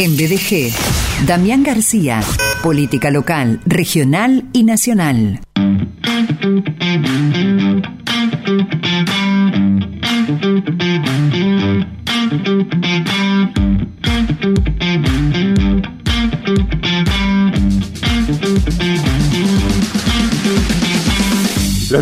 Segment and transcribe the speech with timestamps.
[0.00, 0.72] En BDG,
[1.26, 2.20] Damián García,
[2.62, 5.40] política local, regional y nacional.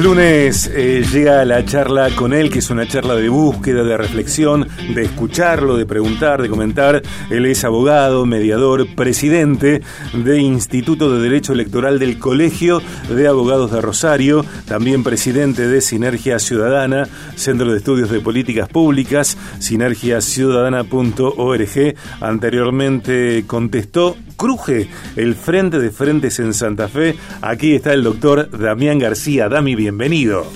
[0.06, 4.68] Lunes eh, llega la charla con él, que es una charla de búsqueda, de reflexión,
[4.94, 7.02] de escucharlo, de preguntar, de comentar.
[7.28, 9.82] Él es abogado, mediador, presidente
[10.14, 16.38] de Instituto de Derecho Electoral del Colegio de Abogados de Rosario, también presidente de Sinergia
[16.38, 21.96] Ciudadana, Centro de Estudios de Políticas Públicas, sinergiaciudadana.org.
[22.20, 27.16] Anteriormente contestó cruje el frente de frentes en Santa Fe.
[27.40, 29.48] Aquí está el doctor Damián García.
[29.48, 30.46] Dami, bienvenido.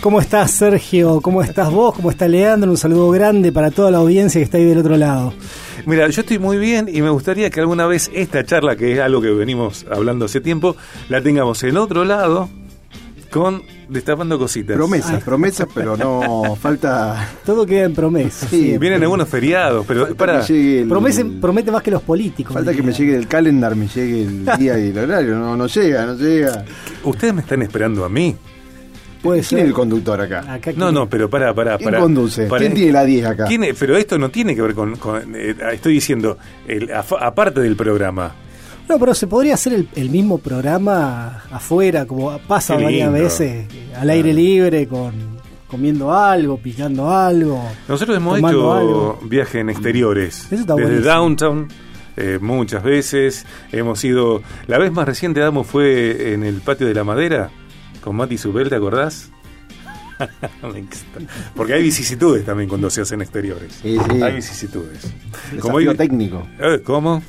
[0.00, 1.20] ¿Cómo estás, Sergio?
[1.20, 1.94] ¿Cómo estás vos?
[1.94, 2.70] ¿Cómo está Leandro?
[2.70, 5.32] Un saludo grande para toda la audiencia que está ahí del otro lado.
[5.86, 9.00] Mira, yo estoy muy bien y me gustaría que alguna vez esta charla, que es
[9.00, 10.76] algo que venimos hablando hace tiempo,
[11.08, 12.48] la tengamos en otro lado,
[13.26, 14.76] con destapando cositas.
[14.76, 17.28] Promesas, promesas, pero no falta.
[17.44, 18.48] Todo queda en promesas.
[18.50, 20.44] Sí, vienen algunos feriados, pero para.
[21.40, 22.54] promete más que los políticos.
[22.54, 25.36] Falta que me llegue el calendar, me llegue el día y el horario.
[25.36, 26.64] No, no llega, no llega.
[27.04, 28.36] Ustedes me están esperando a mí.
[29.22, 30.60] Puede ¿Quién es el conductor acá?
[30.76, 32.48] no, no, pero para, para, ¿Quién conduce?
[32.48, 33.44] ¿Quién tiene la 10 acá?
[33.46, 34.94] ¿Quién pero esto no tiene que ver con.
[35.34, 38.34] Eh, estoy diciendo, el, aparte del programa.
[38.88, 44.32] No, pero se podría hacer el, mismo programa afuera, como pasa varias veces, al aire
[44.32, 47.62] libre, con comiendo algo, picando algo.
[47.88, 51.68] Nosotros hemos hecho viaje en exteriores, desde downtown.
[52.16, 54.42] Eh, muchas veces hemos ido.
[54.68, 57.50] La vez más reciente, Damo, fue en el patio de la madera
[58.00, 59.30] con Mati Subel, ¿te acordás?
[61.54, 63.80] Porque hay vicisitudes también cuando se hacen exteriores.
[63.82, 64.22] Sí, sí.
[64.22, 65.12] Hay vicisitudes.
[65.60, 66.46] Como hay técnico.
[66.58, 67.22] Eh, ¿Cómo?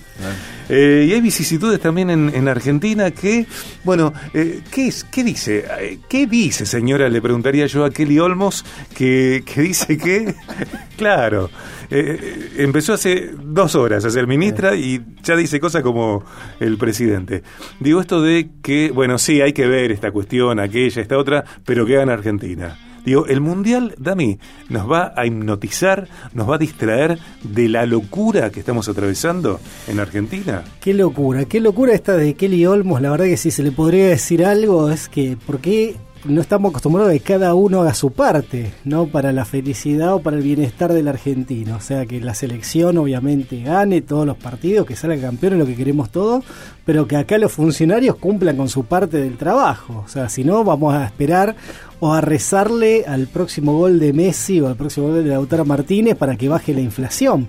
[0.70, 3.46] Eh, y hay vicisitudes también en, Argentina que,
[3.84, 6.00] bueno, eh, ¿qué, es, ¿qué dice?
[6.10, 7.08] ¿Qué dice, señora?
[7.10, 10.36] Le preguntaría yo a Kelly Olmos, que, que dice que,
[10.98, 11.50] claro,
[11.89, 16.23] empezó hace dos horas a ser ministra y ya dice cosas como
[16.60, 17.44] el presidente.
[17.80, 21.86] Digo esto de que, bueno, sí, hay que ver esta cuestión, aquella, esta otra, pero
[21.86, 22.86] que en Argentina.
[23.08, 24.38] Digo, el Mundial, Dami,
[24.68, 30.02] nos va a hipnotizar, nos va a distraer de la locura que estamos atravesando en
[30.02, 30.66] Argentina.
[30.82, 33.02] Qué locura, qué locura esta de Kelly Olmos.
[33.02, 35.96] La verdad que si se le podría decir algo es que, ¿por qué
[36.27, 39.08] no estamos acostumbrados a que cada uno haga su parte, ¿no?
[39.08, 41.77] Para la felicidad o para el bienestar del argentino.
[41.77, 45.66] O sea, que la selección obviamente gane todos los partidos, que salga campeón es lo
[45.66, 46.43] que queremos todos,
[46.86, 50.04] pero que acá los funcionarios cumplan con su parte del trabajo.
[50.05, 51.55] O sea, si no, vamos a esperar
[51.99, 56.16] o a rezarle al próximo gol de Messi o al próximo gol de Lautaro Martínez
[56.16, 57.48] para que baje la inflación.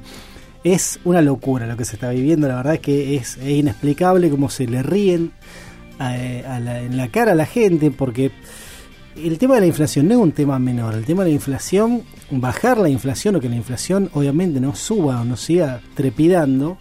[0.64, 4.50] Es una locura lo que se está viviendo, la verdad es que es, inexplicable cómo
[4.50, 5.32] se le ríen
[6.00, 8.32] eh, en la cara a la gente, porque
[9.24, 12.02] el tema de la inflación no es un tema menor, el tema de la inflación,
[12.30, 16.78] bajar la inflación o que la inflación obviamente no suba o no siga trepidando,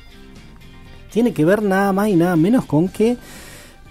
[1.12, 3.18] tiene que ver nada más y nada menos con que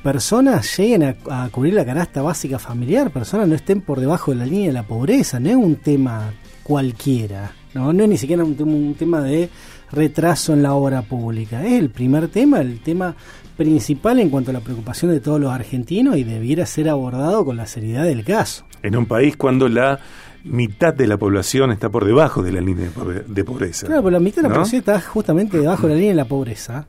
[0.03, 4.47] personas lleguen a, cubrir la canasta básica familiar, personas no estén por debajo de la
[4.47, 6.33] línea de la pobreza, no es un tema
[6.63, 9.49] cualquiera, no, no es ni siquiera un, tema de
[9.91, 13.15] retraso en la obra pública, es el primer tema, el tema
[13.57, 17.57] principal en cuanto a la preocupación de todos los argentinos y debiera ser abordado con
[17.57, 18.65] la seriedad del caso.
[18.83, 19.99] En un país cuando la
[20.45, 22.91] mitad de la población está por debajo de la línea
[23.27, 23.87] de pobreza.
[23.87, 26.25] Claro, pero la mitad de la población está justamente debajo de la línea de la
[26.27, 26.87] pobreza.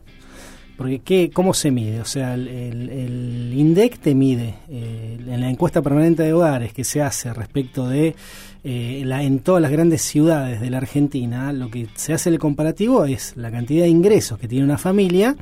[0.77, 1.99] Porque ¿qué, ¿cómo se mide?
[2.01, 7.01] O sea, el, INDEC te mide eh, en la encuesta permanente de hogares que se
[7.01, 8.15] hace respecto de
[8.63, 12.38] eh, la, en todas las grandes ciudades de la Argentina, lo que se hace el
[12.38, 15.35] comparativo es la cantidad de ingresos que tiene una familia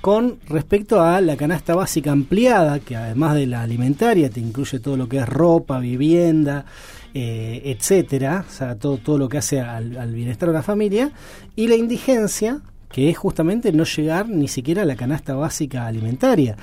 [0.00, 4.96] con respecto a la canasta básica ampliada, que además de la alimentaria te incluye todo
[4.96, 6.64] lo que es ropa, vivienda,
[7.12, 11.10] eh, etcétera, o sea, todo, todo lo que hace al, al bienestar de la familia,
[11.56, 12.60] y la indigencia,
[12.96, 16.56] que es justamente no llegar ni siquiera a la canasta básica alimentaria.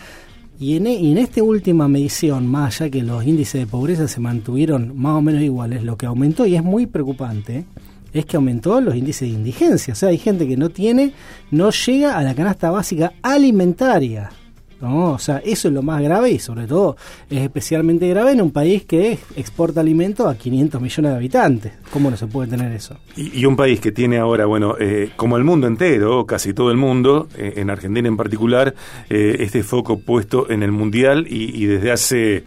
[0.59, 4.19] Y en, e, en esta última medición, más allá que los índices de pobreza se
[4.19, 7.65] mantuvieron más o menos iguales, lo que aumentó y es muy preocupante
[8.13, 9.94] es que aumentó los índices de indigencia.
[9.94, 11.13] O sea, hay gente que no tiene,
[11.51, 14.31] no llega a la canasta básica alimentaria.
[14.83, 15.13] ¿No?
[15.13, 16.97] O sea, eso es lo más grave y sobre todo
[17.30, 21.74] es especialmente grave en un país que exporta alimentos a 500 millones de habitantes.
[21.91, 22.97] ¿Cómo no se puede tener eso?
[23.15, 26.77] Y, un país que tiene ahora, bueno, eh, como el mundo entero, casi todo el
[26.77, 28.75] mundo, eh, en Argentina en particular,
[29.09, 32.44] eh, este foco puesto en el Mundial y, desde hace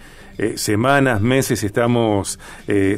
[0.57, 2.39] semanas, meses estamos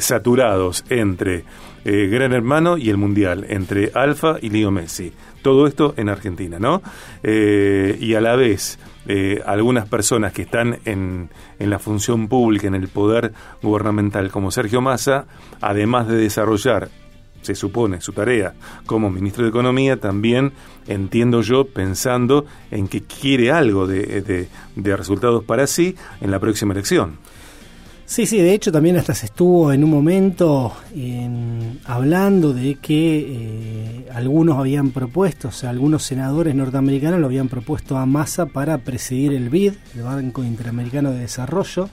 [0.00, 1.44] saturados entre
[1.84, 5.12] Gran Hermano y el Mundial, entre Alfa y Leo Messi.
[5.42, 6.82] Todo esto en Argentina, ¿no?
[7.22, 12.66] Eh, y a la vez, eh, algunas personas que están en, en la función pública,
[12.66, 13.32] en el poder
[13.62, 15.26] gubernamental, como Sergio Massa,
[15.60, 16.90] además de desarrollar
[17.42, 18.54] se supone, su tarea
[18.86, 20.52] como ministro de Economía, también
[20.86, 26.74] entiendo yo pensando en que quiere algo de, de, resultados para sí en la próxima
[26.74, 27.18] elección.
[28.08, 30.72] Sí, sí, de hecho también hasta se estuvo en un momento
[31.84, 37.98] hablando de que eh, algunos habían propuesto, o sea, algunos senadores norteamericanos lo habían propuesto
[37.98, 41.90] a Massa para presidir el BID, el Banco Interamericano de Desarrollo,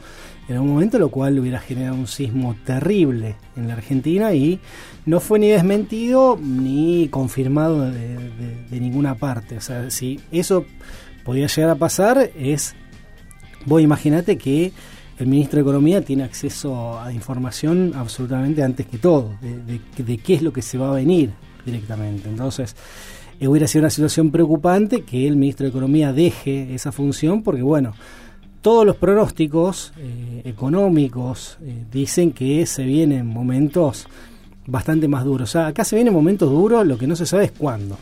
[0.47, 4.61] en un momento lo cual hubiera generado un sismo terrible en la Argentina y
[5.05, 9.57] no fue ni desmentido ni confirmado de, ninguna parte.
[9.57, 10.65] O sea, si eso
[11.25, 12.73] podía llegar a pasar es,
[13.65, 14.71] vos imaginate que
[15.17, 20.41] el ministro de Economía tiene acceso a información absolutamente antes que todo, de, qué es
[20.41, 21.31] lo que se va a venir
[21.65, 22.29] directamente.
[22.29, 22.75] Entonces,
[23.39, 27.61] eh, hubiera sido una situación preocupante que el ministro de Economía deje esa función porque,
[27.61, 27.93] bueno,
[28.61, 34.07] todos los pronósticos eh, económicos eh, dicen que se vienen momentos
[34.67, 35.49] bastante más duros.
[35.49, 37.97] O sea, acá se vienen momentos duros, lo que no se sabe es cuándo.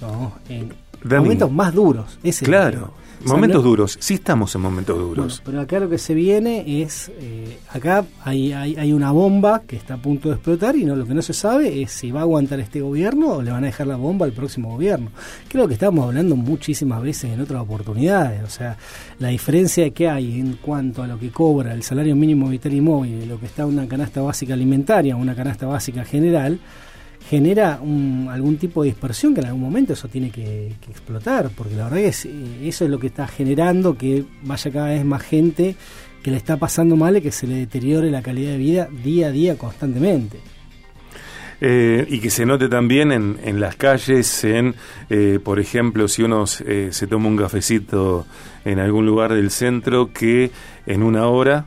[0.00, 0.32] ¿no?
[0.48, 0.72] En
[1.04, 2.18] momentos más duros.
[2.22, 2.92] Ese claro.
[3.24, 5.42] Momentos duros, sí estamos en momentos duros.
[5.44, 9.94] pero acá lo que se viene es, eh, acá hay, hay, una bomba que está
[9.94, 12.22] a punto de explotar y no lo que no se sabe es si va a
[12.22, 15.10] aguantar este gobierno o le van a dejar la bomba al próximo gobierno.
[15.48, 18.76] Creo que estamos hablando muchísimas veces en otras oportunidades, o sea,
[19.18, 22.80] la diferencia que hay en cuanto a lo que cobra el salario mínimo vital y
[22.80, 26.60] móvil, lo que está una canasta básica alimentaria, una canasta básica general,
[27.28, 31.84] genera algún tipo de dispersión que en algún momento eso tiene que, explotar, porque la
[31.84, 32.30] verdad es eh,
[32.62, 35.76] eso es lo que está generando que vaya cada vez más gente
[36.22, 39.28] que le está pasando mal y que se le deteriore la calidad de vida día
[39.28, 40.38] a día constantemente.
[41.60, 44.74] Eh, y que se note también en, en las calles, en,
[45.10, 48.26] eh, por ejemplo, si uno se toma un cafecito
[48.64, 50.50] en algún lugar del centro, que
[50.86, 51.66] en una hora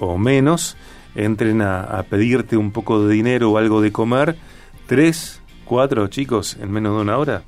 [0.00, 0.76] o menos
[1.14, 4.36] entren a pedirte un poco de dinero o algo de comer
[4.86, 7.42] tres, cuatro chicos en menos de una hora?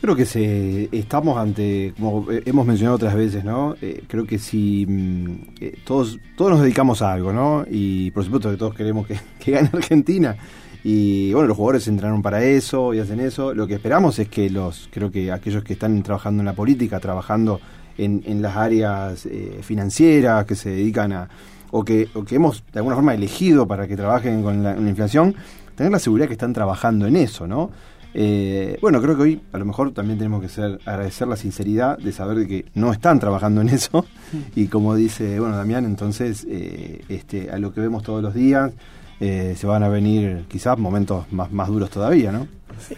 [0.00, 3.74] Creo que se, estamos ante, como hemos mencionado otras veces, ¿no?
[3.80, 7.64] Eh, creo que si mm, eh, todos, todos nos dedicamos a algo, ¿no?
[7.70, 9.18] Y por supuesto que todos queremos que,
[9.50, 10.36] gane Argentina.
[10.82, 13.54] Y bueno, los jugadores entraron para eso y hacen eso.
[13.54, 17.00] Lo que esperamos es que los, creo que aquellos que están trabajando en la política,
[17.00, 17.58] trabajando
[17.96, 21.30] en, en las áreas eh, financieras, que se dedican a,
[21.70, 25.34] o que, o que hemos de alguna forma elegido para que trabajen con la inflación,
[25.74, 27.70] tener la seguridad que están trabajando en eso, ¿no?
[28.16, 31.98] Eh, bueno, creo que hoy a lo mejor también tenemos que ser, agradecer la sinceridad
[31.98, 34.06] de saber que no están trabajando en eso
[34.54, 38.72] y como dice, bueno, Damián, entonces eh, este, a lo que vemos todos los días
[39.18, 42.46] eh, se van a venir quizás momentos más, más duros todavía, ¿no?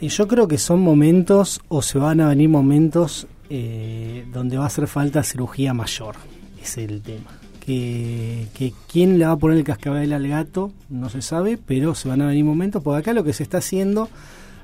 [0.00, 4.66] Y yo creo que son momentos o se van a venir momentos donde va a
[4.66, 6.16] hacer falta cirugía mayor,
[6.60, 7.30] ese es el tema
[7.66, 12.08] que, quién le va a poner el cascabel al gato no se sabe, pero se
[12.08, 14.08] van a venir momentos, porque acá lo que se está haciendo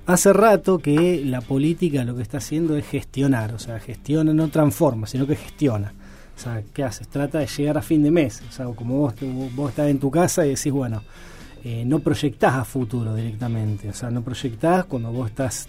[0.07, 4.49] hace rato que la política lo que está haciendo es gestionar, o sea, gestiona, no
[4.49, 5.93] transforma, sino que gestiona.
[6.37, 7.09] O sea, ¿qué haces?
[7.09, 9.15] Trata de llegar a fin de mes, o sea, como vos,
[9.55, 11.03] vos estás en tu casa y decís, bueno,
[11.65, 13.89] eh, no proyectás a futuro directamente.
[13.89, 15.69] O sea, no proyectás cuando vos estás,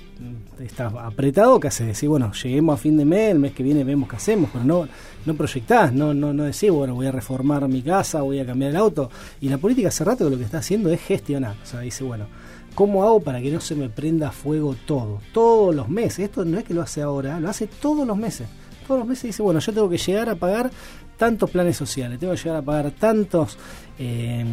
[0.59, 3.83] estás apretado, que haces decir, bueno, lleguemos a fin de mes, el mes que viene
[3.83, 4.87] vemos qué hacemos, pero no,
[5.25, 8.71] no proyectás, no, no, no decís, bueno, voy a reformar mi casa, voy a cambiar
[8.71, 9.11] el auto.
[9.39, 11.55] Y la política hace rato que lo que está haciendo es gestionar.
[11.61, 12.25] O sea, dice, bueno,
[12.73, 15.19] ¿cómo hago para que no se me prenda fuego todo?
[15.31, 16.25] Todos los meses.
[16.25, 18.47] Esto no es que lo hace ahora, lo hace todos los meses.
[18.85, 20.71] Todos los meses dice, bueno, yo tengo que llegar a pagar
[21.17, 23.57] tantos planes sociales, tengo que llegar a pagar tantos,
[23.99, 24.43] eh,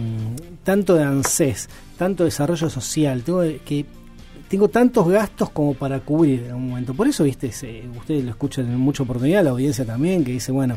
[0.63, 3.87] tanto de ANSES, tanto desarrollo social, tengo que
[4.51, 6.93] tengo tantos gastos como para cubrir en un momento.
[6.93, 7.47] Por eso, viste,
[7.97, 10.77] ustedes lo escuchan en mucha oportunidad, la audiencia también, que dice, bueno,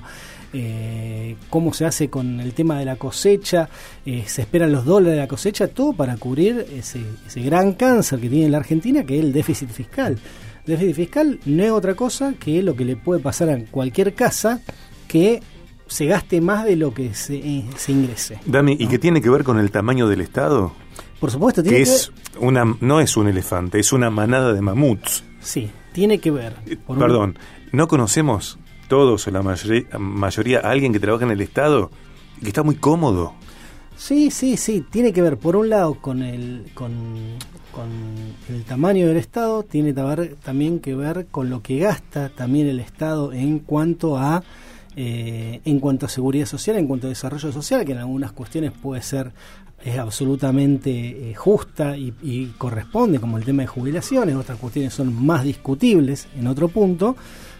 [0.53, 3.67] eh, cómo se hace con el tema de la cosecha,
[4.05, 8.19] eh, se esperan los dólares de la cosecha, todo para cubrir ese, ese gran cáncer
[8.19, 10.19] que tiene la Argentina, que es el déficit fiscal.
[10.65, 14.61] Déficit fiscal no es otra cosa que lo que le puede pasar a cualquier casa
[15.07, 15.41] que
[15.87, 18.39] se gaste más de lo que se, eh, ingrese.
[18.45, 20.71] Dami, ¿y qué tiene que ver con el tamaño del Estado?
[21.19, 25.23] Por supuesto, tiene que, es una no es un elefante, es una manada de mamuts.
[25.41, 26.55] Sí, tiene que ver.
[26.65, 27.37] Eh, perdón,
[27.71, 31.91] ¿no conocemos todos o la mayoría, a alguien que trabaja en el Estado
[32.41, 33.33] que está muy cómodo?
[33.95, 36.91] Sí, sí, sí, tiene que ver por un lado con el con,
[37.73, 37.89] con
[38.49, 39.93] el tamaño del Estado, tiene
[40.43, 44.43] también que ver con lo que gasta también el Estado en cuanto a
[44.95, 48.71] eh, en cuanto a seguridad social, en cuanto a desarrollo social, que en algunas cuestiones
[48.71, 49.31] puede ser
[49.83, 55.13] es absolutamente eh, justa y, y, corresponde, como el tema de jubilaciones, otras cuestiones son
[55.25, 57.17] más discutibles en otro punto,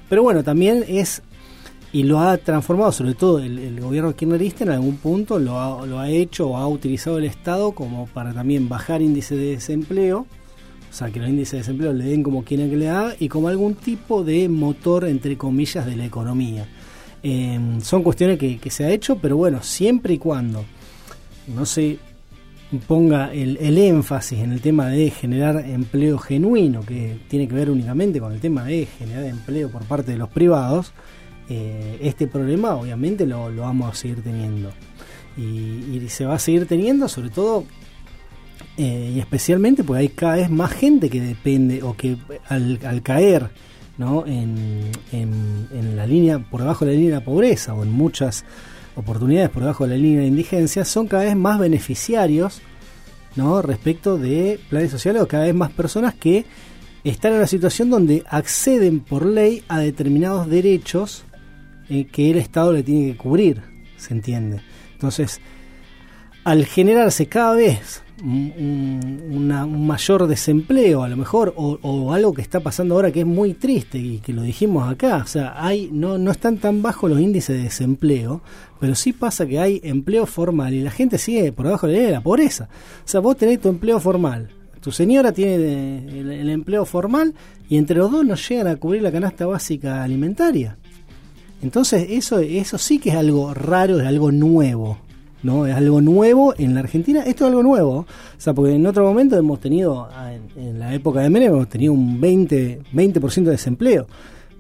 [0.08, 1.22] pero bueno, también es,
[1.94, 5.86] y lo ha transformado, sobre todo el, el gobierno kirchnerista en algún punto, lo ha,
[5.86, 10.26] lo ha hecho o ha utilizado el Estado como para también bajar índice de desempleo,
[10.94, 13.30] o sea, que los índices de desempleo le den como quieren que le haga y
[13.30, 16.68] como algún tipo de motor, entre comillas, de la economía.
[17.22, 20.66] Eh, son cuestiones que, se ha hecho, pero bueno, siempre y cuando
[21.56, 21.98] no se
[22.88, 28.20] ponga el, énfasis en el tema de generar empleo genuino, que tiene que ver únicamente
[28.20, 30.92] con el tema de generar empleo por parte de los privados,
[31.50, 34.72] eh, este problema obviamente lo, vamos a seguir teniendo.
[35.36, 37.66] Y, se va a seguir teniendo, sobre todo
[38.78, 42.18] eh, y especialmente porque hay cada vez más gente que depende o que
[42.50, 43.50] al, caer
[43.98, 44.26] ¿no?
[44.26, 48.46] En, en, en, la línea, por debajo de la línea de pobreza o en muchas
[48.96, 52.62] oportunidades por debajo de la línea de indigencia, son cada vez más beneficiarios
[53.36, 53.62] ¿no?
[53.62, 56.46] respecto de planes sociales o cada vez más personas que
[57.04, 61.24] están en una situación donde acceden por ley a determinados derechos
[61.90, 63.62] eh, que el Estado le tiene que cubrir,
[63.98, 64.62] ¿se entiende?
[64.94, 65.42] Entonces,
[66.44, 72.42] al generarse cada vez un, un, mayor desempleo a lo mejor o, o, algo que
[72.42, 75.90] está pasando ahora que es muy triste y que lo dijimos acá o sea hay
[75.92, 78.42] no no están tan bajos los índices de desempleo
[78.80, 82.22] pero sí pasa que hay empleo formal y la gente sigue por debajo de la
[82.22, 82.70] pobreza
[83.04, 84.50] o sea vos tenés tu empleo formal
[84.80, 87.34] tu señora tiene el empleo formal
[87.68, 90.78] y entre los dos no llegan a cubrir la canasta básica alimentaria
[91.64, 95.00] entonces eso eso sí que es algo raro es algo nuevo
[95.44, 95.68] ¿no?
[95.68, 97.20] Es algo nuevo en la Argentina.
[97.20, 97.98] Esto es algo nuevo.
[98.00, 101.70] O sea, porque en otro momento hemos tenido, en, en la época de Menem, hemos
[101.70, 104.08] tenido un 20%, 20 de desempleo.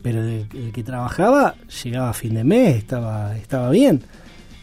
[0.01, 4.03] Pero el, el, que trabajaba llegaba a fin de mes, estaba, estaba bien.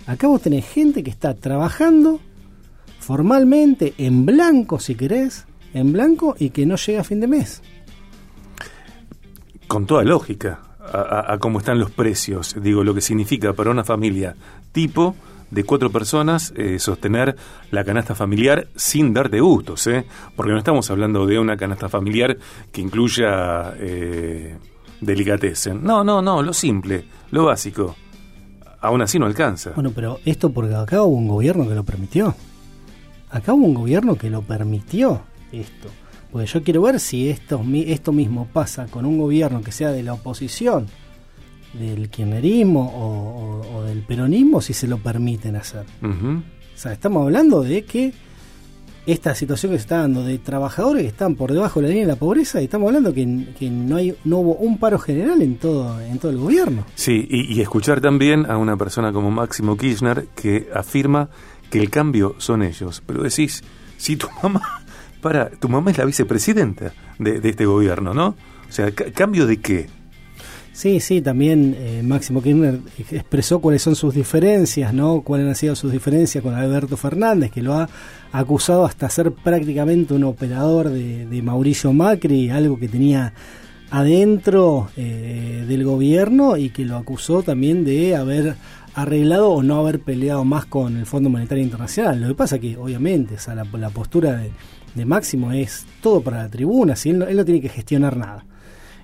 [0.07, 2.21] Acá vos tenés gente que está trabajando
[2.99, 7.63] formalmente, en blanco si querés, en blanco y que no llega a fin de mes.
[9.67, 14.35] Con toda lógica, a, cómo están los precios, digo, lo que significa para una familia
[14.73, 15.15] tipo
[15.51, 17.37] de cuatro personas eh, sostener
[17.71, 20.07] la canasta familiar sin darte gustos, ¿eh?
[20.37, 22.39] porque no estamos hablando de una canasta familiar
[22.73, 24.57] que incluya eh,
[25.01, 25.83] delicatessen.
[25.83, 27.97] No, no, no, lo simple, lo básico.
[28.81, 29.73] Aún así no alcanza.
[29.75, 32.35] Bueno, pero esto porque acá hubo un gobierno que lo permitió.
[33.31, 35.21] Acá hubo un gobierno que lo permitió
[35.53, 35.89] esto.
[36.33, 40.03] Porque yo quiero ver si esto, esto mismo pasa con un gobierno que sea de
[40.03, 40.87] la oposición
[41.73, 45.85] del kirchnerismo o, o, o, del peronismo si se lo permiten hacer.
[46.03, 46.39] Uh -huh.
[46.41, 48.13] O sea, estamos hablando de que
[49.07, 52.07] esta situación que se está dando de trabajadores que están por debajo de la línea
[52.07, 55.43] de la pobreza y estamos hablando que, que no hay no hubo un paro general
[55.43, 56.85] en todo en todo el gobierno.
[56.95, 61.29] Sí, y, y escuchar también a una persona como Máximo Kirchner que afirma
[61.71, 63.63] que el cambio son ellos, pero decís,
[63.97, 64.85] si tu mamá
[65.21, 68.29] para, tu mamá es la vicepresidenta de, este gobierno, ¿no?
[68.69, 69.89] O sea, ¿cambio de qué?
[70.73, 72.79] Sí, sí, también eh, Máximo Kirchner
[73.11, 75.23] expresó cuáles son sus diferencias, ¿no?
[75.23, 77.89] Cuáles han sido sus diferencias con Alberto Fernández, que lo ha
[78.33, 83.35] acusado hasta ser prácticamente un operador de, Mauricio Macri, algo que tenía
[83.91, 88.55] adentro eh, del gobierno y que lo acusó también de haber
[88.95, 92.21] arreglado o no haber peleado más con el Fondo Monetario Internacional.
[92.21, 94.51] Lo que pasa que, obviamente, o la postura de,
[94.95, 98.17] de, Máximo es todo para la tribuna, si él no, él no tiene que gestionar
[98.17, 98.45] nada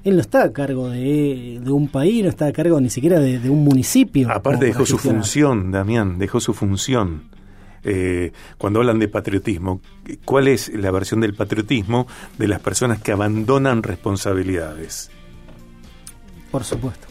[0.05, 3.19] él no está a cargo de, de, un país, no está a cargo ni siquiera
[3.19, 4.31] de, de un municipio.
[4.31, 7.25] Aparte dejó su función, Damián, dejó su función.
[7.83, 9.81] Eh, cuando hablan de patriotismo,
[10.25, 12.07] ¿cuál es la versión del patriotismo
[12.39, 15.11] de las personas que abandonan responsabilidades?
[16.51, 17.07] Por supuesto.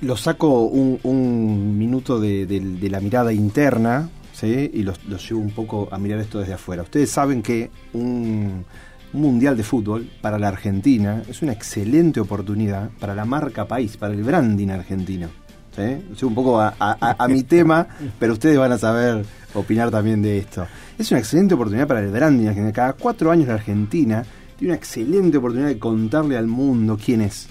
[0.00, 4.10] Lo saco un, un minuto de, de, de, la mirada interna
[4.44, 6.82] y los, los llevo un poco a mirar esto desde afuera.
[6.82, 8.64] Ustedes saben que un
[9.12, 14.14] mundial de fútbol para la Argentina es una excelente oportunidad para la marca país, para
[14.14, 15.28] el branding argentino.
[15.74, 16.24] ¿sí?
[16.24, 17.86] un poco a, mi tema,
[18.18, 19.24] pero ustedes van a saber
[19.54, 20.66] opinar también de esto.
[20.98, 22.72] Es una excelente oportunidad para el branding argentino.
[22.72, 24.24] Cada cuatro años la Argentina
[24.58, 27.48] tiene una excelente oportunidad de contarle al mundo quién es.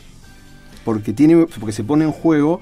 [0.84, 2.60] Porque, tiene, porque se pone en juego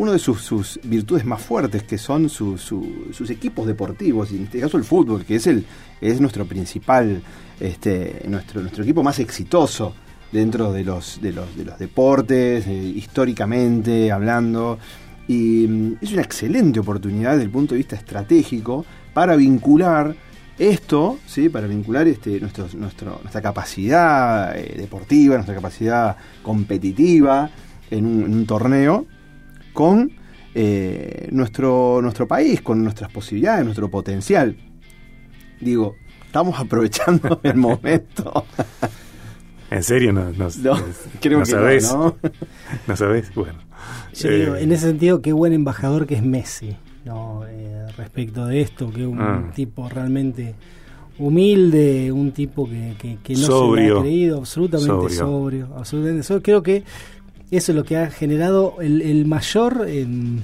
[0.00, 4.36] uno de sus, sus, virtudes más fuertes, que son su, su, sus equipos deportivos, y
[4.36, 5.66] en este caso el fútbol, que es, el,
[6.00, 7.20] es nuestro principal,
[7.60, 9.92] este, nuestro, nuestro equipo más exitoso
[10.32, 14.78] dentro de los, de los, de los deportes, eh, históricamente hablando.
[15.28, 20.16] Y mm, es una excelente oportunidad desde el punto de vista estratégico para vincular
[20.58, 21.50] esto, ¿sí?
[21.50, 27.50] para vincular este, nuestro, nuestro, nuestra capacidad eh, deportiva, nuestra capacidad competitiva
[27.90, 29.04] en un torneo
[29.72, 30.12] con
[30.54, 34.56] eh, nuestro, nuestro país, con nuestras posibilidades, nuestro potencial.
[35.60, 35.94] digo,
[36.26, 38.44] estamos aprovechando el momento.
[39.70, 40.12] ¿En serio?
[40.12, 40.48] No, no,
[41.20, 41.92] creo no que sabés.
[41.92, 42.30] no, ¿no?
[42.88, 43.32] ¿No sabés?
[43.34, 43.58] Bueno.
[44.14, 47.42] Yo digo, Eh, en ese sentido, qué buen embajador que es Messi, ¿no?
[47.48, 49.52] Eh, respecto de esto, que es un Ah.
[49.54, 50.54] tipo realmente
[51.18, 55.18] humilde, un tipo que, que, que no se lo ha creído, absolutamente Sobrio.
[55.18, 56.42] sobrio, absolutamente sobrio.
[56.42, 56.82] Creo que
[57.56, 59.86] eso es lo que ha generado el, el mayor...
[59.88, 60.40] em,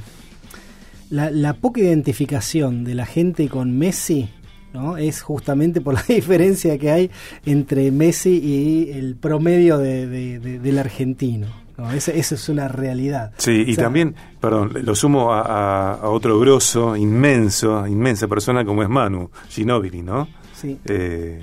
[1.08, 4.28] la, la poca identificación de la gente con Messi
[4.74, 4.96] ¿no?
[4.96, 7.10] es justamente por la diferencia que hay
[7.44, 11.46] entre Messi y el promedio de- de- de- del argentino.
[11.78, 11.92] ¿no?
[11.92, 13.32] Esa, esa es una realidad.
[13.38, 18.26] Sí, y O sea, también, perdón, lo sumo a, a- a otro grosso, inmenso, inmensa
[18.26, 20.26] persona como es Manu Ginóbili, ¿no?
[20.60, 20.76] Sí.
[20.86, 21.40] Eh,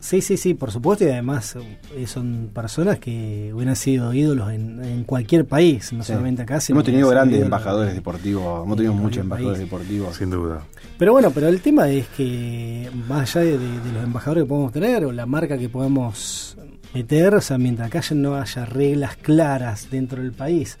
[0.00, 1.56] Sí, sí, sí, por supuesto, y además
[1.96, 6.12] eh, son personas que hubieran sido ídolos en, en cualquier país, no Sí.
[6.12, 6.60] solamente acá.
[6.60, 9.70] sino Hemos que tenido grandes embajadores deportivos, hemos tenido en muchos embajadores país.
[9.70, 10.16] deportivos.
[10.16, 10.62] sin duda.
[10.96, 14.48] Pero bueno, pero el tema es que más allá de, de- de los embajadores que
[14.48, 16.56] podemos tener o la marca que podemos
[16.94, 20.78] meter, o sea, mientras acá no haya reglas claras dentro del país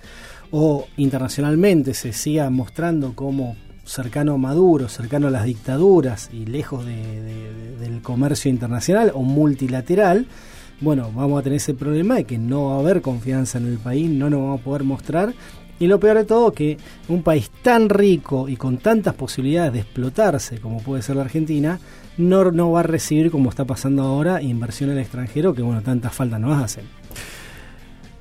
[0.52, 6.84] o internacionalmente se siga mostrando como cercano a Maduro, cercano a las dictaduras y lejos
[6.84, 10.26] de- de- de- del comercio internacional o multilateral,
[10.80, 13.78] bueno, vamos a tener ese problema de que no va a haber confianza en el
[13.78, 15.32] país, no nos vamos a poder mostrar.
[15.78, 16.78] Y lo peor de todo, que
[17.08, 21.78] un país tan rico y con tantas posibilidades de explotarse como puede ser la Argentina,
[22.16, 26.14] no, no va a recibir, como está pasando ahora, inversión al extranjero, que bueno, tantas
[26.14, 26.84] falta nos hacen.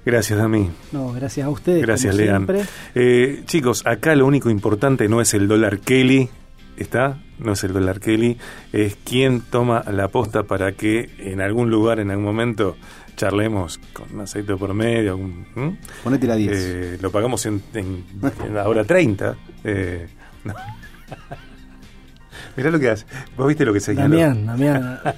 [0.05, 0.69] Gracias, Dami.
[0.91, 1.81] No, gracias a ustedes.
[1.81, 2.47] Gracias, Lean.
[2.93, 6.29] Eh, chicos, acá lo único importante no es el dólar Kelly,
[6.77, 7.17] ¿está?
[7.39, 8.37] No es el dólar Kelly,
[8.71, 12.77] es quién toma la posta para que en algún lugar, en algún momento,
[13.15, 15.15] charlemos con un aceite por medio.
[15.15, 15.77] ¿m?
[16.03, 16.51] Ponete la 10.
[16.53, 18.03] Eh, lo pagamos en, en,
[18.45, 19.35] en la hora 30.
[19.63, 20.07] Eh,
[20.43, 20.53] no.
[22.57, 23.05] Mirá lo que hace.
[23.35, 24.17] ¿Vos viste lo que señaló?
[24.17, 24.99] Damián, Damián.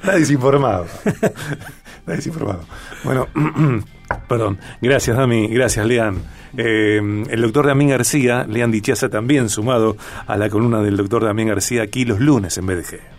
[0.00, 0.86] Está desinformado.
[2.06, 2.60] Está desinformado.
[3.02, 3.28] Bueno,
[4.28, 4.58] perdón.
[4.82, 5.48] Gracias, Dami.
[5.48, 6.18] Gracias, Lean.
[6.54, 6.98] Eh,
[7.30, 11.82] el doctor Damián García, Lean Dichaza también sumado a la columna del doctor Damián García
[11.82, 13.13] aquí los lunes en BDG.